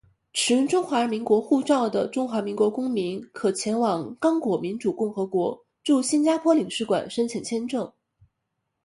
[0.33, 7.93] 持中华民国护照的中华民国公民可前往刚果民主共和国驻新加坡领事馆申请签证。